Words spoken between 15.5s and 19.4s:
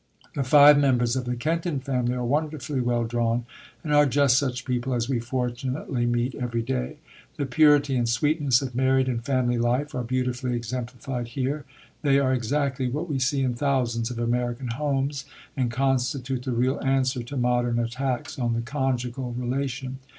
and constitute the real answer to modern attacks on the conjugal